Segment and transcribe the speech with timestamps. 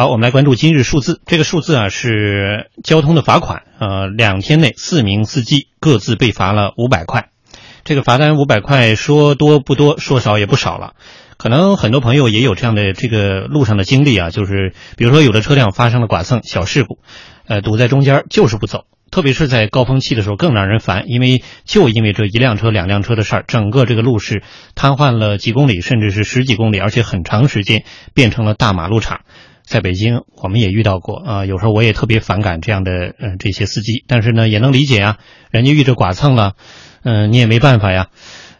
[0.00, 1.20] 好，我们来关注今日数字。
[1.26, 7.28] 这个数字啊是交通的罚款，呃，两天内四名司机各自被罚了五百块。
[7.84, 10.94] 这个罚单五百块，说多不多，说少也不少了。
[11.36, 17.00] 可能很多朋友也有这样的这个路上的经历啊，就是比如说有的车辆发生了剐蹭、小事故，
[17.46, 18.84] 呃，堵在中间就是不走。
[19.10, 24.44] 特别是在高峰期的时候更让人烦，因为就因为这一辆车、两辆车的事儿，整个这个路是
[24.76, 29.22] 瘫痪了几公里，甚至是十几公里，而且很长时间变成了大马路场。
[29.70, 35.18] 在北京，我们也遇到过啊，有时候我也特别反感这样的嗯这些司机，但是呢也能理解啊，
[35.52, 36.54] 人家遇着剐蹭了，
[37.04, 38.08] 嗯你也没办法呀。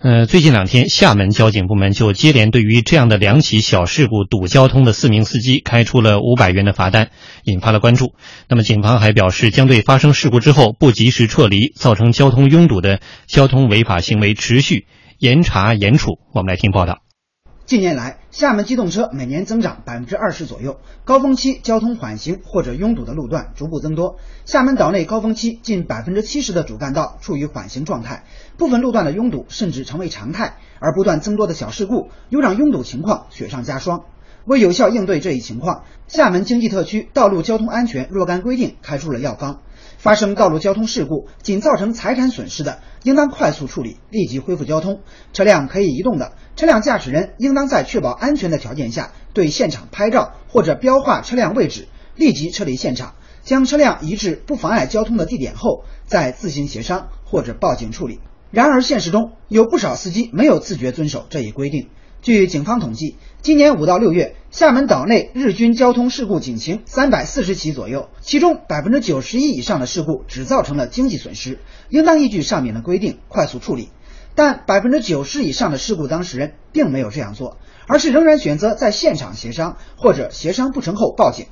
[0.00, 7.08] 呃，最近两天，厦门交警部门就接连对于这样的两起小事故堵交通的四名司机开出了五百元的罚单，
[7.42, 8.12] 引发了关注。
[8.46, 14.84] 那么警方还表示，将对发生事故之后不及时撤离，造成交通拥堵的交通违法行为持续
[15.18, 16.18] 严查严处。
[16.34, 17.07] 我们来听报道。
[17.68, 24.16] 近年来，厦门机动车每年增长百分之二十左右，高峰期交通缓行或者拥堵的路段逐步增多。
[24.46, 28.24] 厦门岛内高峰期近百分之七十的主干道处于缓行状态，
[28.56, 30.54] 部分路段的拥堵甚至成为常态。
[30.80, 34.04] 而不断增多的小事故又让拥堵情况雪上加霜。
[34.46, 39.60] 为有效应对这一情况，厦门经济特区道路交通安全若干规定开出了药方。
[39.98, 44.98] 发生道路交通事故，仅造成财产损失的，应当快速处理，立即恢复交通；
[45.32, 58.20] 车辆可以移动的，车辆驾驶人应当在确保安全的条件下，对现场拍照或者标画车辆位置，立即撤离现场，将车辆移至不妨碍交通的地点后，再自行协商或者报警处理。
[58.50, 61.88] 然而，现实中有不少司机没有自觉遵守这一规定。
[62.22, 73.90] 据警方统计，今年五到六月，厦门岛内日均交通事故警情三百四十起左右，其中百分之九十一以上的事故只造成了经济损失，应当依据上面的规定快速处理。
[74.34, 81.46] 但百分之九十以上的事故当事人并没有这样做，而是仍然选择在现场协商，或者协商不成后报警。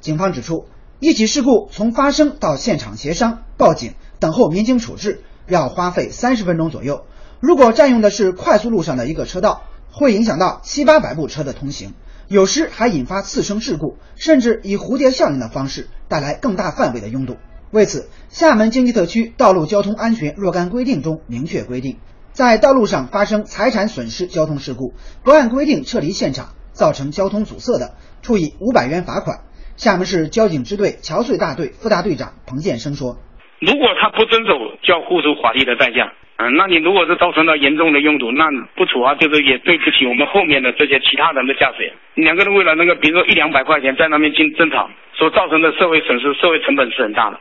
[0.00, 0.66] 警方指出，
[0.98, 7.04] 一起事故从发生到现场协商、报警、等候民警处置，要花费三十分钟左右。
[7.38, 9.62] 如果占用的是快速路上的一个车道，
[9.92, 11.94] 会影响到七八百部车的通行，
[12.32, 17.36] 有时还引发次生事故，甚至以蝴蝶效应的方式带来更大范围的拥堵。
[17.70, 21.98] 为此，厦门经济特区道路交通安全若干规定中明确规定，
[22.32, 29.40] 在道路上发生财产损失交通事故，不按规定撤离现场，造成交通阻塞的，处以五百元罚款。
[29.76, 33.18] 厦门市交警支队桥隧大队副大队长彭建生说
[33.60, 41.94] ：“如果他不遵守，就要付出法律的代价。”嗯，那你如果是造成了严重的拥堵，那不处罚就是也对不起我们后面的这些其他人的驾驶员。
[42.16, 47.38] 两个人为了那个，比如说一两百块钱在那边争争吵，所造成的社会损失、社会成本是很大的。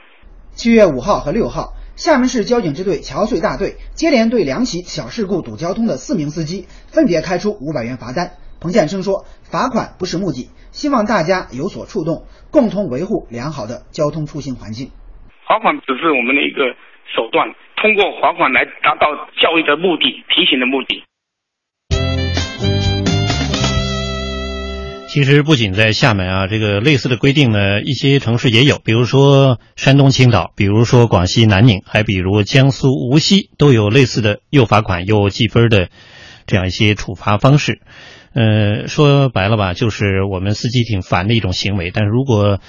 [0.53, 8.37] 七月五号和六号，厦门市交警支队桥隧大队接连对两起小事故堵交通的四名司机分别开出五百元罚单。
[8.61, 14.91] 彭建生说：“罚款不是目的，希望大家有所触动，共同维护良好的交通出行环境。
[15.47, 16.61] 罚款只是我们的一个
[17.15, 17.47] 手段。”
[17.81, 19.07] 通过罚款来达到
[19.41, 21.03] 教育的目的、提醒的目的。
[25.07, 35.89] 其实不仅在厦门啊，这个类似的规定呢，一些城市也有，比如说山东青岛，比如说广西南宁，还比如江苏无锡，都有类似的又罚款又记分的
[36.45, 37.81] 这样一些处罚方式。
[38.33, 41.91] 呃，说白了吧，就是我们司机挺烦的一种行为。
[41.91, 42.61] 但是如果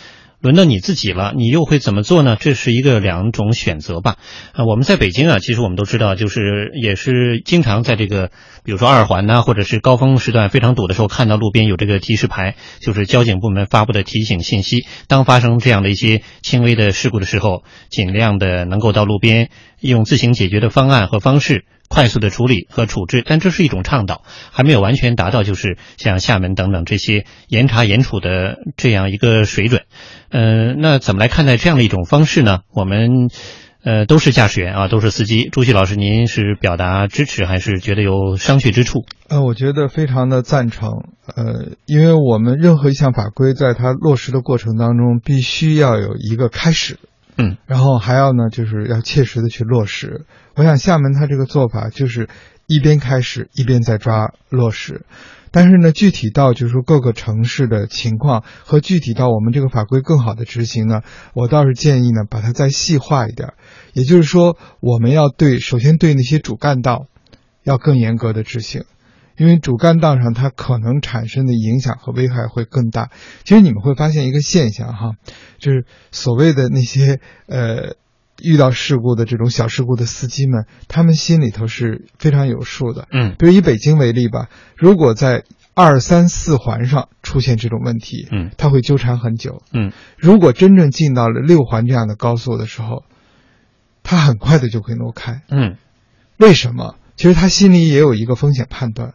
[0.42, 2.36] 轮到你自己了，你又会怎么做呢？
[2.38, 4.16] 这是一个两种选择吧。
[4.52, 8.32] 啊，我们在北京啊，其实我们都知道，就是也是经常在这个，
[8.64, 14.84] 比如说二环呐，或者是高峰时段非常堵的时候，看到路边有这个提示牌，就是交警部门发布的提醒信息。
[15.06, 19.48] 当发生这样的一些轻微的事故的时候，尽量的能够到路边
[19.80, 21.64] 用自行解决的方案和方式。
[21.88, 29.82] 快速的处理和处置，但这是一种倡导，还没有完全达到就是像厦门等等这些严查严处的这样一个水准。
[30.30, 32.60] 呃，那怎么来看待这样的一种方式呢？
[32.72, 33.28] 我们
[33.84, 35.48] 呃都是驾驶员啊，都是司机。
[35.52, 39.04] 朱旭老师，您是表达支持还是觉得有商榷之处？
[39.28, 40.88] 呃，我觉得非常的赞成。
[41.36, 46.98] 呃，因为我们任何一项法规在它落实的过程当中，必须要有一个开始。
[47.42, 50.24] 嗯，然后还要呢，就是要切实的去落实。
[50.54, 52.28] 我想厦门他这个做法就是
[52.66, 55.04] 一边开始一边在抓落实，
[55.50, 61.00] 但是呢，具体到就是说各个城市的情况和具体到我们这个法规更好的执行呢，
[61.34, 63.54] 我倒是建议呢把它再细化一点。
[63.92, 67.06] 也就是说，我们要对首先对那些主干道
[67.64, 68.84] 要更严格的执行。
[69.36, 73.10] 因为主干道上它可能产生的影响和危害会更大。
[73.44, 75.12] 其实你们会发现一个现象哈，
[75.58, 77.94] 就是所谓的那些呃
[78.40, 83.06] 遇到事故的这种小事故的司机们，他们心里头是非常有数的。
[83.12, 85.44] 嗯比如以北京为例吧，如果在
[85.74, 89.62] 二三四环上出现这种问题，嗯他会纠缠很久。
[89.72, 93.04] 嗯如果真正进到了六环这样的高速的时候，
[94.02, 95.42] 他很快的就会挪开。
[95.48, 95.76] 嗯
[96.38, 96.96] 为什么？
[97.14, 99.14] 其实他心里也有一个风险判断，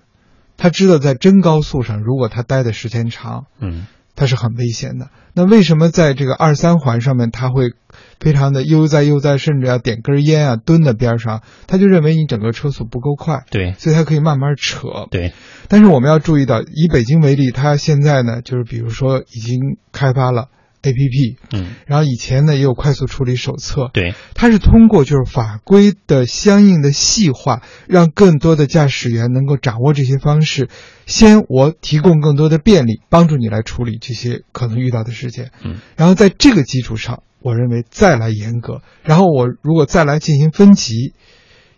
[0.57, 5.09] 他知道在真高速上，如果他待的时间长，嗯他是很危险的。
[5.35, 7.73] 那为什么在这个二三环上面，他会
[8.19, 11.43] 非常的悠哉悠哉，甚至要点根烟啊，蹲在边上？
[11.67, 14.87] 他就认为你整个车速不够快，对所以他可以慢慢扯。
[15.11, 15.33] 对，
[15.67, 20.47] 但是我们要注意到，以北京为例，它现在呢，就是比如说已经开发了
[20.87, 21.75] APP，嗯。
[21.85, 30.69] 然后以前呢也有快速处理手册，对，它是通过就是法规的相应的细化，让更多的驾驶员能够掌握这些方式。
[31.05, 35.51] 先我提供更多的便利，帮助你来处理这些可能遇到的事件。
[35.63, 41.13] 嗯，然后在这个基础上，我认为再来严格，然后我如果再来进行分级，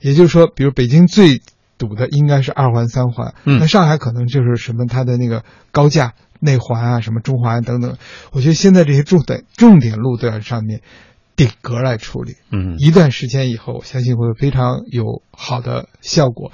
[0.01, 1.41] 也就是说，比如北京最
[1.79, 7.97] 堵的应该是二环、三环，嗯那上海可能就是什么它的那个高架内环啊，什么中环等等。
[8.31, 10.81] 我觉得现在这些重点重点路段上面
[11.35, 12.35] 顶格来处理。
[12.51, 16.51] 嗯一段时间以后，我相信会非常有好的效果。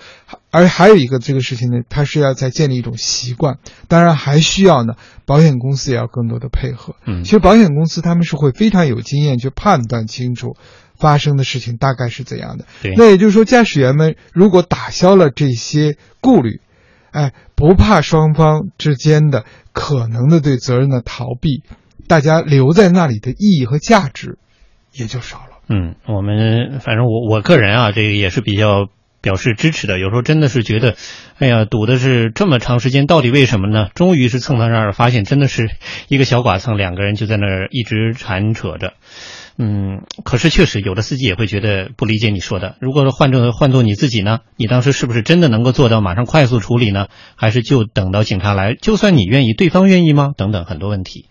[0.55, 3.57] 而还有一个这个事情呢，它是要在建立一种习惯，
[3.89, 4.93] 当然还需要呢，
[5.25, 6.95] 保险公司也要更多的配合。
[7.05, 10.55] 嗯其实保险公司他们是会非常有经验去判断清楚
[10.97, 12.65] 发生的事情大概是怎样的。
[12.81, 16.61] 对那也就是说，驾驶员们如果打消了这些顾虑，
[17.11, 19.43] 哎，不怕双方之间的
[19.73, 21.63] 可能的对责任的逃避，
[22.07, 24.37] 大家留在那里的意义和价值
[24.93, 25.57] 也就少了。
[25.67, 28.87] 嗯，我们反正我我个人啊，这个也是比较
[29.25, 29.97] 表示支持的。
[29.97, 30.95] 有时候真的是觉得，
[31.39, 33.89] 哎呀，堵的是这么长时间，到底为什么呢？
[33.95, 35.71] 终于是蹭到那儿，发现真的是
[36.07, 38.93] 一个小剐蹭，两个人就在那儿一直缠扯着。
[39.57, 42.75] 嗯，可是确实有的司机也会觉得不理解你说的。
[42.79, 47.07] 如果说换做换做你自己呢，你当时是不是真的能够做到马上快速处理呢？
[47.35, 48.75] 还是就等到警察来？
[48.75, 50.33] 就算你愿意，对方愿意吗？
[50.37, 51.25] 等等很多问题。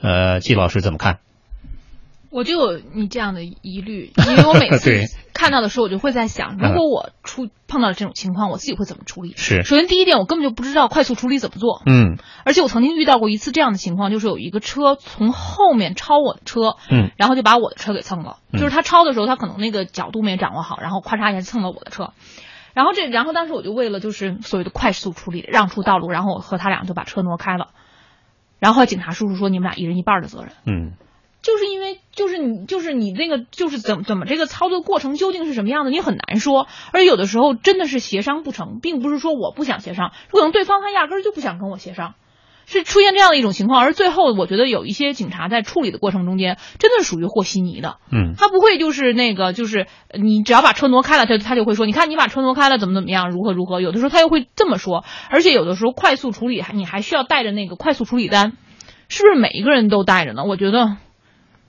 [0.00, 1.18] 呃，季老师怎么看？
[2.30, 4.90] 我就有你这样的疑虑，因为我每次
[5.32, 9.34] 看到的时候，我就会在想，嗯如果我出碰到了这种情况，我自己会怎么处理？
[9.36, 18.38] 是，首先第一点，我根本就不知道快速处理怎么做，嗯而且我曾经遇到过一次这样的情况，就是有一个车从后面超我的车，嗯然后就把我的车给蹭了。
[18.52, 22.12] 嗯就是他超的时候，他可能那个角度没掌握好，然后咔嚓一下蹭了我的车。
[22.72, 27.68] 然后这，然后当时我就为了就是所谓的快速处理，让出道路，然后我和他俩就把车挪开了。
[28.58, 30.52] 然后警察叔叔说你们俩一人一半的责任。
[30.66, 30.92] 嗯
[31.46, 36.66] 就是因为就是你就是你那个就是怎么怎么这个操作过程究竟是什么样的，你很难说。
[36.92, 42.14] 而有的时候真的是协商不成，并不是说我不想协商，可能对方他压根儿就不想跟我协商，
[42.66, 43.80] 是出现这样的一种情况。
[43.80, 47.98] 而最后我觉得有一些警察在处理的过程中间，真的是属于和稀泥的。
[48.10, 53.80] 嗯他不会就是那个，就是呃你只要把车挪开了，他他就会说，你看你把车挪开了，怎么怎么样，如何如何。
[53.80, 58.56] 有的时候他又会这么说，而且有的时候快速处理还你还需要带着那个快速处理单，
[59.08, 60.42] 是不是每一个人都带着呢？
[60.44, 60.96] 我觉得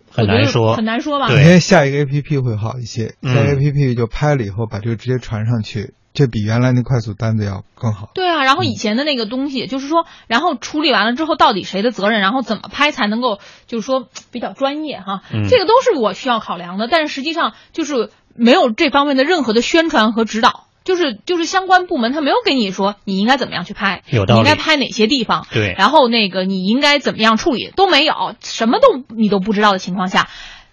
[0.09, 1.27] 很难说很难说吧。
[1.27, 8.09] 对因为下一个 A P P 会好一些，嗯下一个 A P P 就拍了以后把这个直接传上去，这比原来那快速单子要更好。
[8.13, 16.88] 对啊，然后以前的那个东西，就是说，然后处理完了之后，到底谁的责任，然后怎么拍才能够，就是说比较专业哈，嗯这个都是我需要考量的。
[16.89, 30.30] 但是实际上就是没有这方面的任何的宣传和指导，就是就是相关部门他没有给你说你应该怎么样去拍，有道理你应该拍哪些地方，对然后那个你应该怎么样处理都没有，什么都你都不知道的情况下，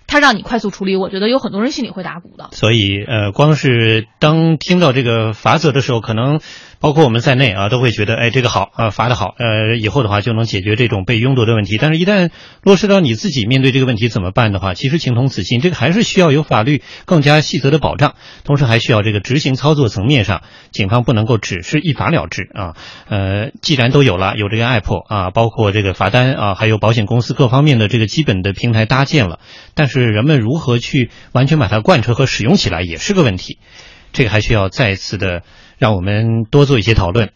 [0.07, 2.51] 他让你快速处理，我觉得有很多人心里会打鼓的。
[2.53, 6.39] 所以，呃，光是当听到这个法则的时候，可能
[6.81, 11.77] 包括我们在内啊，都会觉得，哎，这个好啊，罚的好，呃，以后的话就能解决这种被拥堵的问题。
[11.79, 12.31] 但是，一旦
[12.63, 18.15] 落实到你自己面对这个问题怎么办的话，其实情同此心，这个还是需要有法律更加细则的保障，
[18.45, 22.77] 同时还需要这个执行操作层面上，警方不能够只是一罚了之啊。
[23.09, 29.39] 呃，既然都有了，有这个 app 啊，包括这个罚单啊，还有保险公司各方面的这个基本的平台搭建了，
[29.75, 33.59] 但是人们如何去完全把它贯彻和使用起来，也是个问题。
[34.15, 35.43] 这个还需要再次的
[35.77, 37.33] 让我们多做一些讨论。